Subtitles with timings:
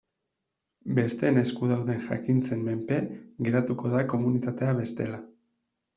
[0.99, 2.99] Besteen esku dauden jakintzen menpe
[3.49, 5.25] geratuko da komunitatea bestela.